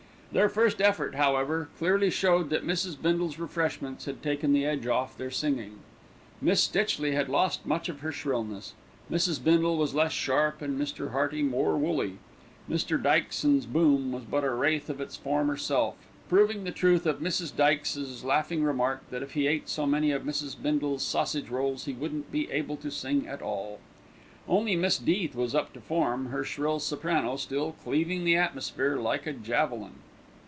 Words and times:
Their 0.33 0.47
first 0.47 0.79
effort, 0.79 1.15
however, 1.15 1.67
clearly 1.77 2.09
showed 2.09 2.51
that 2.51 2.65
Mrs. 2.65 2.95
Bindle's 3.01 3.37
refreshments 3.37 4.05
had 4.05 4.23
taken 4.23 4.53
the 4.53 4.65
edge 4.65 4.87
off 4.87 5.17
their 5.17 5.29
singing. 5.29 5.79
Miss 6.39 6.63
Stitchley 6.63 7.11
had 7.11 7.27
lost 7.27 7.65
much 7.65 7.89
of 7.89 7.99
her 7.99 8.13
shrillness, 8.13 8.73
Mrs. 9.11 9.43
Bindle 9.43 9.75
was 9.75 9.93
less 9.93 10.13
sharp 10.13 10.61
and 10.61 10.79
Mr. 10.79 11.11
Hearty 11.11 11.43
more 11.43 11.77
woolly. 11.77 12.13
Mr. 12.69 12.97
Dykes's 13.03 13.65
boom 13.65 14.13
was 14.13 14.23
but 14.23 14.45
a 14.45 14.49
wraith 14.51 14.89
of 14.89 15.01
its 15.01 15.17
former 15.17 15.57
self, 15.57 15.97
proving 16.29 16.63
the 16.63 16.71
truth 16.71 17.05
of 17.05 17.19
Mrs. 17.19 17.53
Dykes's 17.53 18.23
laughing 18.23 18.63
remark 18.63 19.01
that 19.09 19.21
if 19.23 19.33
he 19.33 19.47
ate 19.47 19.67
so 19.67 19.85
many 19.85 20.11
of 20.11 20.23
Mrs. 20.23 20.55
Bindle's 20.55 21.03
sausage 21.03 21.49
rolls 21.49 21.83
he 21.83 21.91
wouldn't 21.93 22.31
be 22.31 22.49
able 22.51 22.77
to 22.77 22.89
sing 22.89 23.27
at 23.27 23.41
all. 23.41 23.81
Only 24.47 24.77
Miss 24.77 24.97
Death 24.97 25.35
was 25.35 25.53
up 25.53 25.73
to 25.73 25.81
form, 25.81 26.27
her 26.27 26.45
shrill 26.45 26.79
soprano 26.79 27.35
still 27.35 27.73
cleaving 27.73 28.23
the 28.23 28.37
atmosphere 28.37 28.95
like 28.95 29.27
a 29.27 29.33
javelin. 29.33 29.95